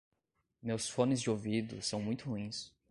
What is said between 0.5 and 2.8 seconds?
Meus fones de ouvido são muito ruins.